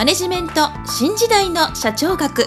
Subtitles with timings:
[0.00, 2.46] マネジメント新時代の社長学。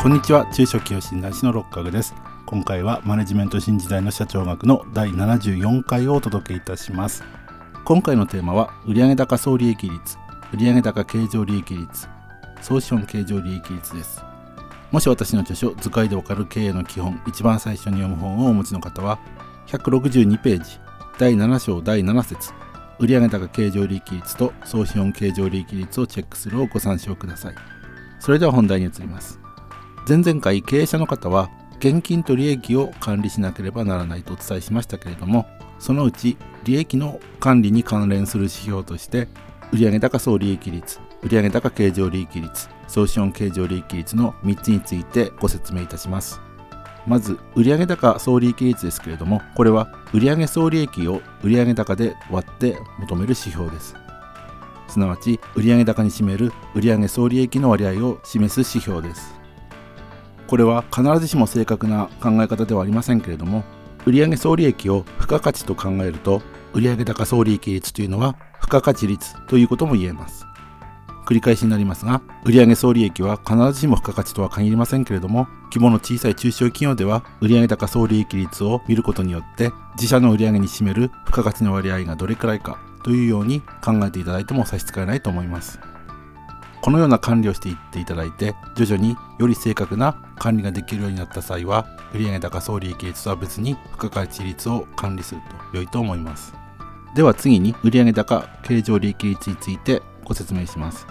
[0.00, 0.46] こんにちは。
[0.54, 2.14] 中小企業診断士の六角です。
[2.46, 7.24] 今回はマネジメント新時代の社長学の第74回をお届けいたします。
[7.84, 10.16] 今回のテーマは売上高総利益率
[10.52, 12.08] 売上高経常利益率
[12.60, 14.22] 総資本経常利益率です。
[14.92, 19.18] もし私の著書図解でわかる経営の基本一番最初に読む本をお持ちの方は
[19.66, 20.78] 162ページ
[21.18, 22.63] 第7章第7節
[22.98, 27.54] 売上高経常利益率と総資本経常利益率をチェックするをご参照ください。
[28.20, 29.40] それでは本題に移ります。
[30.06, 35.46] 前々回経営者の方は現金と利益を管理しなければならないとお伝えしましたけれども
[35.78, 39.28] そのうち利益の管理に関連する指標として
[39.72, 46.40] 売上高総利益率売上高経常利益率総資本経常利益率の3つについてご説明いたします。
[47.06, 53.94] まず売上高総利益率ですけれどもこれは売上総利益を売上高で割って求める指標です。
[54.88, 59.34] すなわち売上高に占める売上総利益の割合を示す指標です。
[60.46, 63.64] これは必ずしも正確な考え方ではありませんけれども
[64.06, 66.42] 売上総利益を付加価値と考えると
[66.74, 70.46] 売上高総利益率というのは付加価値率ということも言えます。
[71.24, 85.78] 繰り返しになりますが売上総利益は必ずしも付加価値とは限りませんけれども規模の小さい中小企業では売上高総利益率を見ることによって自社の売上に占める付加価値の割合がどれくらいかというように考えていただいても差し支えないと思います。
[86.84, 95.40] このような管理をしていっていただいて徐々により正確な管理ができるようになった際は売上高総利益率とは別に付加価値率を管理する
[95.72, 96.52] と良いと思います。
[97.14, 101.06] では次に売上高経常利益率についてご説明します。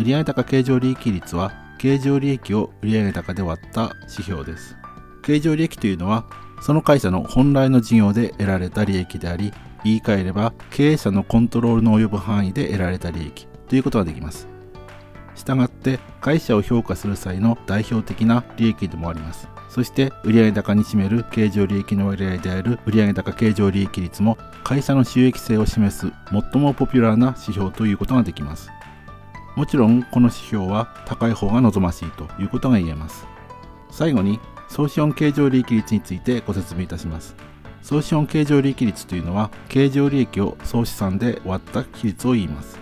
[0.00, 4.74] 売上高経常利益率は経常利益を売上高で割った指標です。
[5.22, 6.24] 経常利益というのは
[6.62, 9.52] その会社の本来の事業で得られた利益であり
[9.84, 14.48] 言い換えれば経営者のコントロールの及ぶ範囲で得られた利益ということができます。
[15.34, 19.48] したがって会社を評価する際の代表的な利益でもあります。
[19.68, 28.70] そして売上高に占める経常利益の割合である売上高経常利益率も会社の収益性を示す最もポピュラーな指標ということができます。
[29.60, 33.26] もちろんこの指標は高い方が望ましいということが言えます。
[33.90, 34.40] 最後に
[34.70, 37.36] 総資本経常利益率についてご説明いたします。
[37.82, 42.78] 総資本経常利益率というのは経常利益を総資産で割った比率を言います。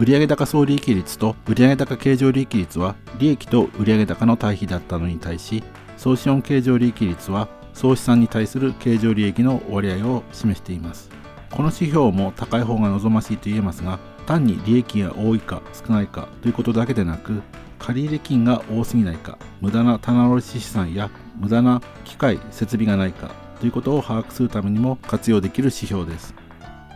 [0.00, 5.62] 売上高総利益率と売上高経常利益率は利益と売上高の対比だったのに対し
[5.96, 11.17] 総資本経常利益率は総資産に対する経常利益の割合を示しています。
[11.50, 17.42] この指標も高い方が望ましいと言えますが単に利益が多いか少ないかということだけでなく
[17.78, 26.34] 借入金が多すぎないか無駄な棚卸資産や無駄な機械設備がないかということを把握するためにも活用できる指標です。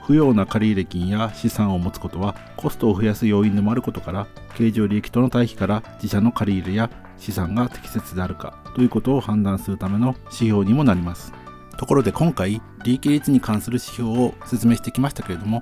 [0.04, 4.26] 不要な借入金や資産を持つことはコストを増やす要因でもあることから
[4.56, 11.32] 経常利益との対比から自社の借入や資産が適切であるかということを判断するための指標にもなります。
[11.76, 15.60] ところで今回利益率に関する指標を説明してきましたけれども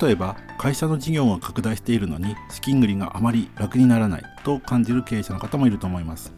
[0.00, 6.32] 例えば会社の事業が拡大しているのに資金繰りがあまり楽にならないと感じる経営者の方もいると思います。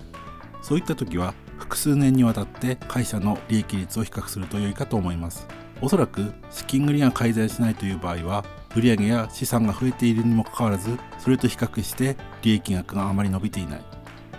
[0.62, 5.46] そういった時は複数年にわたって会社の利益率を比較すると良いかと思います。
[5.82, 8.44] おそらく資金繰りが改善しないという場合は
[8.74, 13.84] 売上や資産が増えているにもかかわらずそれと比較して利益額があまり伸びていない。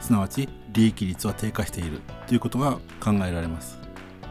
[0.02, 3.85] すなわち利益率は低下しているということが考えられます。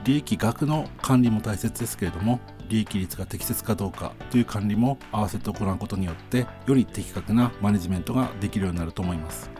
[0.04, 9.50] 利益額の管理も大切ですけれども利益率が適切かどうかという管理も合わせて行うことによってより的確なマネジメントができるようになると思います。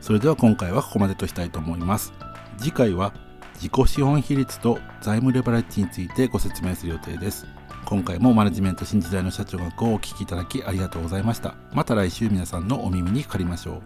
[0.00, 2.12] それでは今回はここまでとしたいと思います。
[2.58, 3.12] 次回は
[3.54, 7.46] 自己資本比率と財務レバレッジについてご説明する予定です。
[7.84, 11.54] 今回もマネジメント新時代の社長学をお聞きいただきありがとうございました。
[11.72, 13.82] また来週皆さんのお耳にかかりましょ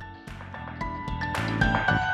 [2.08, 2.11] う。